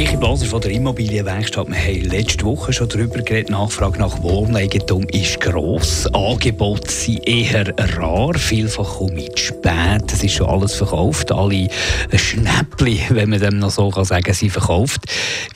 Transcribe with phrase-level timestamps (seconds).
[0.00, 1.68] Michi Blaser von der Immobilienwerkstatt.
[1.68, 3.50] Wir haben letzte Woche schon darüber geredet.
[3.50, 6.06] Nachfrage nach Wohneigentum ist gross.
[6.14, 8.32] Angebote sind eher rar.
[8.38, 10.10] Vielfach komme ich spät.
[10.10, 11.30] Es ist schon alles verkauft.
[11.30, 11.68] Alle
[12.16, 15.02] Schnäppli, wenn man dem noch so kann sagen, sind verkauft.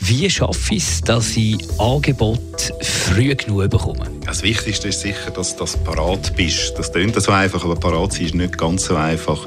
[0.00, 4.04] Wie schaffe ich es, dass ich Angebote früh genug bekomme?
[4.26, 6.74] Das Wichtigste ist sicher, dass du parat bist.
[6.76, 9.46] Das klingt so einfach, aber parat sein ist nicht ganz so einfach.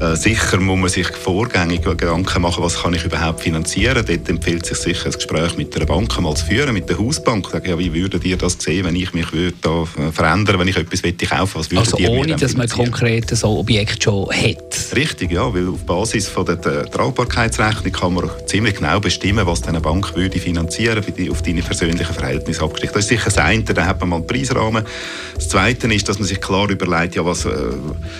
[0.00, 4.04] Äh, sicher muss man sich vorgängig Gedanken machen, was kann ich überhaupt finanzieren.
[4.06, 7.48] Dort empfiehlt sich sicher ein Gespräch mit der Bank mal zu führen, mit der Hausbank.
[7.50, 10.76] Sagen, ja, wie würdet ihr das sehen, wenn ich mich würde da verändern wenn ich
[10.76, 14.96] etwas möchte kaufen was Also ohne, dass man konkret so Objekt schon hat?
[14.96, 19.80] Richtig, ja, weil auf Basis von der Tragbarkeitsrechnung kann man ziemlich genau bestimmen, was eine
[19.80, 22.96] Bank würde finanzieren würde, auf deine persönlichen Verhältnisse abgerichtet.
[22.96, 24.84] Das ist sicher das eine, da hat man mal einen Preisrahmen.
[25.34, 27.50] Das zweite ist, dass man sich klar überlegt, ja, was, äh,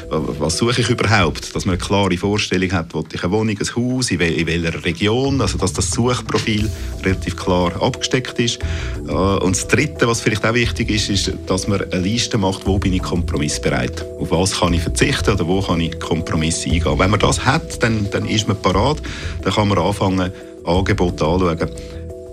[0.08, 1.54] was suche ich überhaupt?
[1.54, 4.84] Dass man eine klare Vorstellung hat, will ich eine Wohnung, ein Haus, in, in welcher
[4.84, 6.70] Region, also dass das Suchprofil
[7.04, 8.58] relativ klar abgesteckt ist.
[9.08, 12.66] Äh, und das Dritte, was vielleicht auch wichtig ist, ist, dass man eine Liste macht,
[12.66, 14.04] wo bin ich kompromissbereit?
[14.18, 16.98] Auf was kann ich verzichten oder wo kann ich Kompromisse eingehen?
[16.98, 18.98] Wenn man das hat, dann, dann ist man parat.
[19.42, 20.32] Dann kann man anfangen,
[20.64, 21.70] Angebote anzuschauen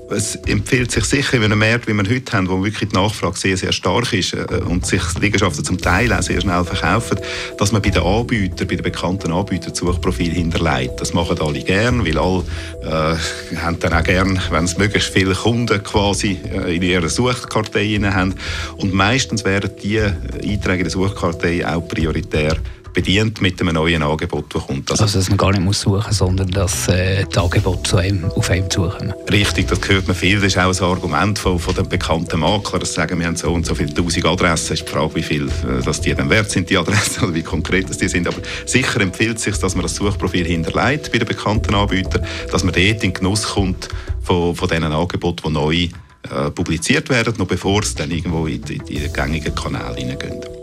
[0.09, 3.37] es empfiehlt sich sicher in einem Markt, wie wir heute haben, wo wirklich die Nachfrage
[3.37, 7.19] sehr, sehr stark ist äh, und sich Liegenschaften zum Teil auch sehr schnell verkaufen,
[7.57, 11.01] dass man bei den Anbietern, bei den bekannten Anbietern Suchprofil hinterlegt.
[11.01, 12.43] Das machen alle gern, weil alle
[12.83, 17.99] äh, haben dann auch gern, wenn es möglichst viele Kunden quasi äh, in ihrer Suchkartei
[18.03, 18.35] haben.
[18.77, 22.57] Und meistens werden die Einträge in der Suchkartei auch prioritär
[22.97, 24.89] bedient mit einem neuen Angebot, das kommt.
[24.89, 27.97] Also, also dass man gar nicht muss suchen muss, sondern dass äh, die Angebote zu
[27.97, 29.13] einem, auf einem zukommen.
[29.31, 30.37] Richtig, das hört man viel.
[30.37, 33.53] Das ist auch ein Argument von, von den bekannten Maklern, dass sagen, wir haben so
[33.53, 34.73] und so viele tausend Adressen.
[34.73, 37.35] Es ist die Frage, wie viel äh, dass die dann wert sind, die Adressen, oder
[37.35, 38.27] wie konkret das die sind.
[38.27, 42.63] Aber sicher empfiehlt es sich, dass man das Suchprofil hinterlegt bei den bekannten Anbietern, dass
[42.63, 43.89] man dort in Genuss kommt
[44.23, 45.87] von, von diesen Angeboten, die neu
[46.31, 50.56] äh, publiziert werden, noch bevor es dann irgendwo in, in, in den gängigen Kanäle hineingehen.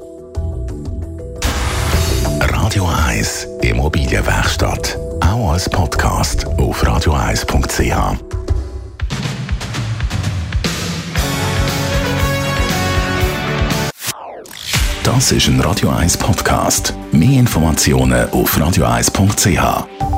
[2.75, 4.99] Radio 1 Immobilienwerkstatt.
[5.21, 8.19] Auch als Podcast auf radio1.ch.
[15.05, 16.93] Das ist ein Radio 1 Podcast.
[17.13, 20.14] Mehr Informationen auf radio1.ch.